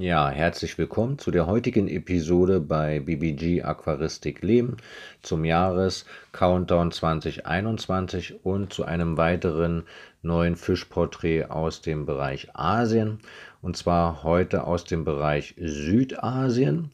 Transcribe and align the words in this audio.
Ja, 0.00 0.30
herzlich 0.30 0.78
willkommen 0.78 1.18
zu 1.18 1.32
der 1.32 1.48
heutigen 1.48 1.88
Episode 1.88 2.60
bei 2.60 3.00
BBG 3.00 3.62
Aquaristik 3.64 4.42
Leben 4.42 4.76
zum 5.22 5.44
Jahres-Countdown 5.44 6.92
2021 6.92 8.44
und 8.44 8.72
zu 8.72 8.84
einem 8.84 9.16
weiteren 9.16 9.82
neuen 10.22 10.54
Fischporträt 10.54 11.46
aus 11.46 11.82
dem 11.82 12.06
Bereich 12.06 12.54
Asien 12.54 13.18
und 13.60 13.76
zwar 13.76 14.22
heute 14.22 14.68
aus 14.68 14.84
dem 14.84 15.04
Bereich 15.04 15.56
Südasien. 15.58 16.92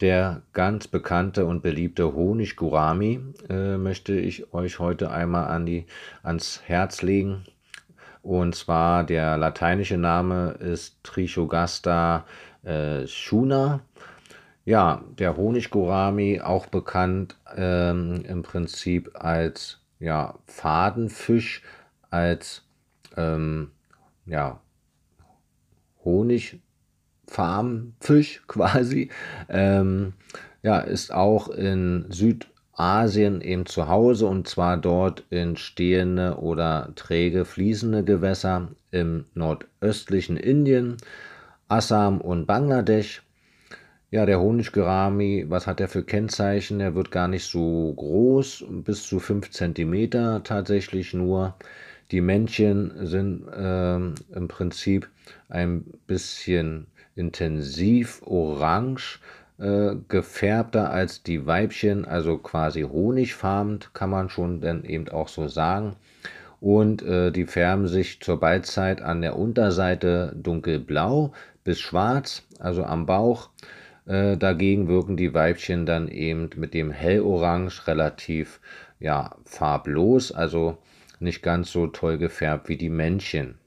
Der 0.00 0.42
ganz 0.52 0.88
bekannte 0.88 1.46
und 1.46 1.62
beliebte 1.62 2.14
Honig 2.14 2.56
Gurami 2.56 3.20
äh, 3.48 3.76
möchte 3.76 4.14
ich 4.14 4.52
euch 4.52 4.80
heute 4.80 5.12
einmal 5.12 5.46
an 5.46 5.66
die, 5.66 5.86
ans 6.24 6.62
Herz 6.64 7.02
legen. 7.02 7.44
Und 8.22 8.54
zwar 8.54 9.04
der 9.04 9.38
lateinische 9.38 9.96
Name 9.96 10.50
ist 10.52 11.02
Trichogaster 11.02 12.26
äh, 12.62 13.06
schuna. 13.06 13.80
Ja, 14.64 15.02
der 15.18 15.36
Honiggurami, 15.36 16.40
auch 16.40 16.66
bekannt 16.66 17.36
ähm, 17.56 18.22
im 18.28 18.42
Prinzip 18.42 19.10
als 19.14 19.80
ja, 19.98 20.38
Fadenfisch, 20.46 21.62
als 22.10 22.62
ähm, 23.16 23.70
ja, 24.26 24.60
Honigfarmfisch 26.04 28.42
quasi. 28.48 29.10
Ähm, 29.48 30.12
ja, 30.62 30.80
ist 30.80 31.12
auch 31.12 31.48
in 31.48 32.04
Süd 32.10 32.50
Asien 32.80 33.42
eben 33.42 33.66
zu 33.66 33.88
Hause 33.88 34.26
und 34.26 34.48
zwar 34.48 34.78
dort 34.78 35.24
in 35.28 35.56
stehende 35.56 36.38
oder 36.38 36.92
träge 36.96 37.44
fließende 37.44 38.04
Gewässer 38.04 38.68
im 38.90 39.26
nordöstlichen 39.34 40.38
Indien, 40.38 40.96
Assam 41.68 42.20
und 42.20 42.46
Bangladesch. 42.46 43.22
Ja, 44.10 44.24
der 44.26 44.40
Honiggerami, 44.40 45.44
was 45.48 45.66
hat 45.66 45.80
er 45.80 45.88
für 45.88 46.02
Kennzeichen? 46.02 46.80
Er 46.80 46.94
wird 46.94 47.10
gar 47.10 47.28
nicht 47.28 47.44
so 47.44 47.92
groß, 47.94 48.64
bis 48.68 49.02
zu 49.04 49.20
5 49.20 49.50
cm 49.50 50.42
tatsächlich 50.42 51.12
nur. 51.14 51.54
Die 52.10 52.22
Männchen 52.22 53.06
sind 53.06 53.46
äh, 53.48 53.96
im 53.96 54.48
Prinzip 54.48 55.08
ein 55.48 55.84
bisschen 56.06 56.86
intensiv 57.14 58.22
orange 58.24 59.20
äh, 59.60 59.96
gefärbter 60.08 60.90
als 60.90 61.22
die 61.22 61.46
Weibchen, 61.46 62.04
also 62.04 62.38
quasi 62.38 62.82
honigfarbend, 62.82 63.92
kann 63.94 64.10
man 64.10 64.28
schon 64.28 64.60
dann 64.60 64.84
eben 64.84 65.08
auch 65.10 65.28
so 65.28 65.48
sagen. 65.48 65.96
Und 66.60 67.02
äh, 67.02 67.30
die 67.30 67.46
färben 67.46 67.86
sich 67.86 68.20
zur 68.20 68.40
Balzzeit 68.40 69.00
an 69.02 69.22
der 69.22 69.38
Unterseite 69.38 70.34
dunkelblau 70.34 71.32
bis 71.64 71.80
schwarz, 71.80 72.42
also 72.58 72.84
am 72.84 73.06
Bauch. 73.06 73.50
Äh, 74.06 74.36
dagegen 74.36 74.88
wirken 74.88 75.16
die 75.16 75.34
Weibchen 75.34 75.86
dann 75.86 76.08
eben 76.08 76.50
mit 76.56 76.74
dem 76.74 76.90
hellorange 76.90 77.86
relativ 77.86 78.60
ja, 78.98 79.36
farblos, 79.44 80.32
also 80.32 80.78
nicht 81.18 81.42
ganz 81.42 81.70
so 81.70 81.86
toll 81.86 82.18
gefärbt 82.18 82.68
wie 82.68 82.76
die 82.76 82.90
Männchen. 82.90 83.59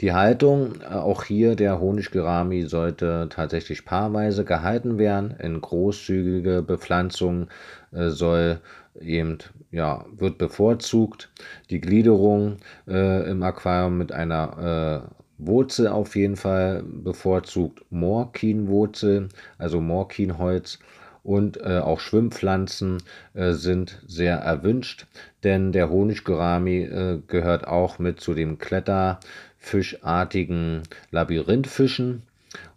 Die 0.00 0.12
Haltung, 0.12 0.80
äh, 0.82 0.94
auch 0.94 1.24
hier 1.24 1.56
der 1.56 1.80
Honiggerami 1.80 2.62
sollte 2.62 3.28
tatsächlich 3.30 3.84
paarweise 3.84 4.44
gehalten 4.44 4.98
werden. 4.98 5.34
In 5.38 5.60
großzügige 5.60 6.62
Bepflanzung 6.62 7.48
äh, 7.92 8.10
soll 8.10 8.60
eben, 9.00 9.38
ja, 9.70 10.04
wird 10.16 10.38
bevorzugt. 10.38 11.30
Die 11.70 11.80
Gliederung 11.80 12.58
äh, 12.86 13.30
im 13.30 13.42
Aquarium 13.42 13.98
mit 13.98 14.12
einer 14.12 15.08
äh, 15.08 15.24
Wurzel 15.38 15.88
auf 15.88 16.14
jeden 16.14 16.36
Fall 16.36 16.84
bevorzugt 16.84 17.84
Morkinwurzel, 17.90 19.28
also 19.58 19.80
Morkinholz 19.80 20.78
und 21.24 21.56
äh, 21.56 21.78
auch 21.78 21.98
Schwimmpflanzen 21.98 23.02
äh, 23.32 23.50
sind 23.52 24.00
sehr 24.06 24.36
erwünscht, 24.36 25.06
denn 25.42 25.72
der 25.72 25.90
Honiggurami 25.90 26.82
äh, 26.82 27.18
gehört 27.26 27.66
auch 27.66 27.98
mit 27.98 28.20
zu 28.20 28.34
den 28.34 28.58
kletterfischartigen 28.58 30.82
Labyrinthfischen. 31.10 32.22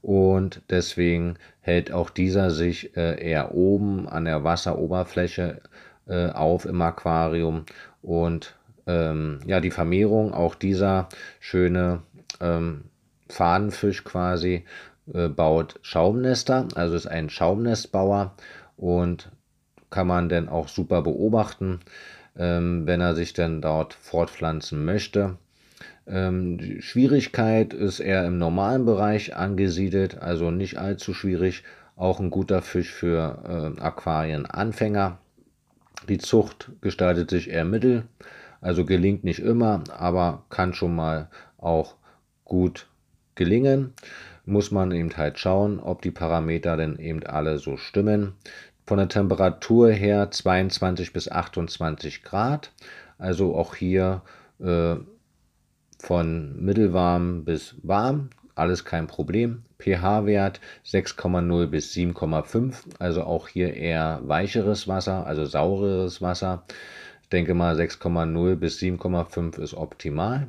Und 0.01 0.63
deswegen 0.69 1.35
hält 1.59 1.91
auch 1.91 2.09
dieser 2.09 2.49
sich 2.49 2.97
äh, 2.97 3.21
eher 3.21 3.53
oben 3.53 4.07
an 4.07 4.25
der 4.25 4.43
Wasseroberfläche 4.43 5.61
äh, 6.07 6.29
auf 6.29 6.65
im 6.65 6.81
Aquarium. 6.81 7.65
Und 8.01 8.55
ähm, 8.87 9.41
ja, 9.45 9.59
die 9.59 9.69
Vermehrung 9.71 10.33
auch 10.33 10.55
dieser 10.55 11.09
schöne 11.41 12.01
ähm, 12.39 12.85
Fadenfisch 13.29 14.05
quasi 14.05 14.63
äh, 15.13 15.27
baut 15.27 15.79
Schaumnester, 15.81 16.67
also 16.75 16.95
ist 16.95 17.07
ein 17.07 17.29
Schaumnestbauer 17.29 18.33
und 18.75 19.31
kann 19.89 20.07
man 20.07 20.29
dann 20.29 20.49
auch 20.49 20.67
super 20.67 21.01
beobachten, 21.01 21.79
ähm, 22.37 22.85
wenn 22.85 23.01
er 23.01 23.15
sich 23.15 23.33
dann 23.33 23.61
dort 23.61 23.93
fortpflanzen 23.93 24.83
möchte. 24.83 25.37
Ähm, 26.05 26.57
die 26.57 26.81
Schwierigkeit 26.81 27.73
ist 27.73 27.99
eher 27.99 28.25
im 28.25 28.37
normalen 28.37 28.85
Bereich 28.85 29.35
angesiedelt, 29.35 30.17
also 30.17 30.51
nicht 30.51 30.77
allzu 30.77 31.13
schwierig. 31.13 31.63
Auch 31.95 32.19
ein 32.19 32.29
guter 32.29 32.61
Fisch 32.61 32.91
für 32.91 33.75
äh, 33.77 33.81
Aquarienanfänger. 33.81 35.17
Die 36.07 36.19
Zucht 36.19 36.71
gestaltet 36.81 37.29
sich 37.29 37.49
eher 37.49 37.65
mittel, 37.65 38.03
also 38.61 38.85
gelingt 38.85 39.23
nicht 39.23 39.39
immer, 39.39 39.83
aber 39.91 40.43
kann 40.49 40.73
schon 40.73 40.95
mal 40.95 41.29
auch 41.57 41.95
gut 42.45 42.87
gelingen 43.37 43.93
muss 44.45 44.71
man 44.71 44.91
eben 44.91 45.15
halt 45.15 45.39
schauen, 45.39 45.79
ob 45.79 46.01
die 46.01 46.11
Parameter 46.11 46.77
denn 46.77 46.97
eben 46.97 47.23
alle 47.23 47.59
so 47.59 47.77
stimmen. 47.77 48.33
Von 48.85 48.97
der 48.97 49.09
Temperatur 49.09 49.91
her 49.91 50.31
22 50.31 51.11
bis 51.11 51.29
28 51.29 52.23
Grad, 52.23 52.71
also 53.17 53.55
auch 53.55 53.75
hier 53.75 54.21
äh, 54.59 54.95
von 55.99 56.63
mittelwarm 56.63 57.43
bis 57.43 57.75
warm, 57.83 58.29
alles 58.55 58.85
kein 58.85 59.07
Problem. 59.07 59.63
pH-Wert 59.79 60.61
6,0 60.85 61.67
bis 61.67 61.93
7,5, 61.93 62.75
also 62.99 63.23
auch 63.23 63.47
hier 63.49 63.75
eher 63.75 64.21
weicheres 64.23 64.87
Wasser, 64.87 65.27
also 65.27 65.45
saureres 65.45 66.21
Wasser. 66.21 66.63
Ich 67.21 67.29
denke 67.29 67.53
mal 67.53 67.75
6,0 67.75 68.55
bis 68.55 68.79
7,5 68.79 69.59
ist 69.59 69.73
optimal. 69.73 70.47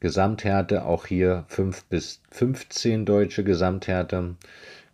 Gesamthärte 0.00 0.84
auch 0.84 1.06
hier 1.06 1.44
5 1.48 1.84
bis 1.84 2.20
15 2.30 3.06
deutsche 3.06 3.44
Gesamthärte. 3.44 4.36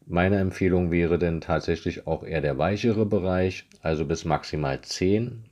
Meine 0.07 0.39
Empfehlung 0.39 0.91
wäre 0.91 1.19
denn 1.19 1.41
tatsächlich 1.41 2.07
auch 2.07 2.25
eher 2.25 2.41
der 2.41 2.59
weichere 2.59 3.07
Bereich, 3.07 3.67
also 3.83 4.05
bis 4.05 4.25
maximal 4.25 4.81
10. 4.81 5.45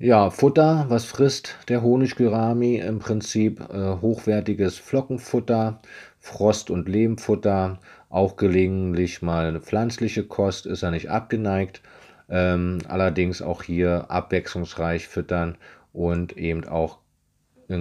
Ja, 0.00 0.30
Futter, 0.30 0.86
was 0.88 1.04
frisst 1.04 1.56
der 1.68 1.82
Honiggurami? 1.82 2.76
Im 2.76 3.00
Prinzip 3.00 3.60
äh, 3.60 3.96
hochwertiges 4.00 4.78
Flockenfutter, 4.78 5.80
Frost- 6.20 6.70
und 6.70 6.88
Lehmfutter, 6.88 7.80
auch 8.08 8.36
gelegentlich 8.36 9.22
mal 9.22 9.46
eine 9.46 9.60
pflanzliche 9.60 10.24
Kost, 10.24 10.66
ist 10.66 10.84
er 10.84 10.92
nicht 10.92 11.10
abgeneigt. 11.10 11.82
Ähm, 12.28 12.78
allerdings 12.86 13.42
auch 13.42 13.64
hier 13.64 14.08
abwechslungsreich 14.08 15.08
füttern 15.08 15.58
und 15.92 16.36
eben 16.36 16.64
auch 16.68 16.98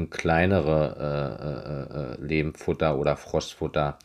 kleinere 0.10 0.96
äh, 1.00 1.48
äh, 1.48 2.24
äh, 2.24 2.26
Lehmfutter 2.26 2.98
oder 2.98 3.16
Frostfutter 3.16 3.98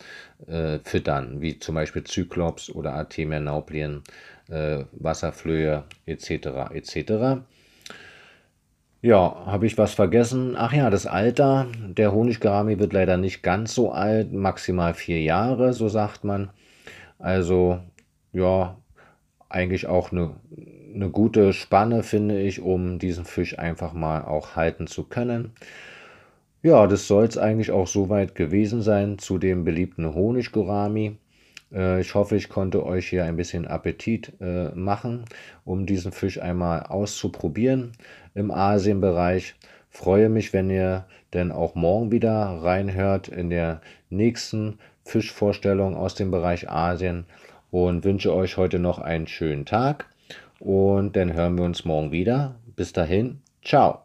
äh, 0.47 0.79
füttern, 0.79 1.41
wie 1.41 1.59
zum 1.59 1.75
Beispiel 1.75 2.03
Zyklops 2.03 2.69
oder 2.69 2.93
Artemia 2.93 3.39
nauplien, 3.39 4.03
äh, 4.49 4.85
Wasserflöhe 4.93 5.83
etc. 6.05 6.71
etc. 6.73 7.43
Ja, 9.01 9.43
habe 9.45 9.65
ich 9.65 9.77
was 9.77 9.93
vergessen? 9.93 10.55
Ach 10.57 10.71
ja, 10.71 10.89
das 10.89 11.05
Alter. 11.05 11.67
Der 11.89 12.13
Honiggerami 12.13 12.79
wird 12.79 12.93
leider 12.93 13.17
nicht 13.17 13.43
ganz 13.43 13.75
so 13.75 13.91
alt, 13.91 14.31
maximal 14.31 14.93
vier 14.93 15.21
Jahre, 15.21 15.73
so 15.73 15.89
sagt 15.89 16.23
man. 16.23 16.49
Also, 17.19 17.79
ja, 18.31 18.77
eigentlich 19.49 19.87
auch 19.87 20.13
eine 20.13 20.35
eine 20.93 21.09
gute 21.09 21.53
Spanne, 21.53 22.03
finde 22.03 22.39
ich, 22.39 22.61
um 22.61 22.99
diesen 22.99 23.25
Fisch 23.25 23.57
einfach 23.57 23.93
mal 23.93 24.23
auch 24.23 24.55
halten 24.55 24.87
zu 24.87 25.03
können. 25.03 25.51
Ja, 26.61 26.87
das 26.87 27.07
soll 27.07 27.25
es 27.25 27.37
eigentlich 27.37 27.71
auch 27.71 27.87
soweit 27.87 28.35
gewesen 28.35 28.81
sein 28.81 29.17
zu 29.17 29.37
dem 29.37 29.65
beliebten 29.65 30.13
Honiggurami. 30.15 31.17
Äh, 31.73 31.99
ich 31.99 32.15
hoffe, 32.15 32.35
ich 32.35 32.49
konnte 32.49 32.85
euch 32.85 33.09
hier 33.09 33.25
ein 33.25 33.35
bisschen 33.35 33.67
Appetit 33.67 34.33
äh, 34.39 34.69
machen, 34.69 35.25
um 35.65 35.85
diesen 35.85 36.11
Fisch 36.11 36.41
einmal 36.41 36.83
auszuprobieren 36.83 37.91
im 38.33 38.51
Asienbereich. 38.51 39.55
Freue 39.89 40.29
mich, 40.29 40.53
wenn 40.53 40.69
ihr 40.69 41.05
denn 41.33 41.51
auch 41.51 41.75
morgen 41.75 42.11
wieder 42.11 42.33
reinhört 42.61 43.27
in 43.27 43.49
der 43.49 43.81
nächsten 44.09 44.79
Fischvorstellung 45.03 45.95
aus 45.95 46.15
dem 46.15 46.31
Bereich 46.31 46.69
Asien 46.69 47.25
und 47.71 48.05
wünsche 48.05 48.33
euch 48.33 48.57
heute 48.57 48.79
noch 48.79 48.99
einen 48.99 49.27
schönen 49.27 49.65
Tag. 49.65 50.12
Und 50.63 51.17
dann 51.17 51.33
hören 51.33 51.57
wir 51.57 51.65
uns 51.65 51.83
morgen 51.83 52.13
wieder. 52.13 52.55
Bis 52.77 52.93
dahin, 52.93 53.41
ciao. 53.61 54.03